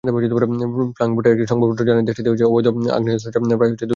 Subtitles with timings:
[0.03, 2.65] ফ্রাঙ্কফুর্টের একটি সংবাদপত্র জানায়, দেশটিতে অবৈধ
[2.89, 3.85] আগ্নেয়াস্ত্র আছে প্রায় দুই কোটি।